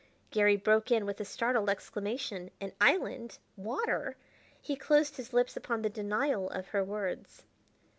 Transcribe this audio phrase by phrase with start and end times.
[0.31, 2.49] Garry broke in with a startled exclamation.
[2.59, 3.37] An island!
[3.55, 4.17] Water!
[4.59, 7.43] He closed his lips upon the denial of her words.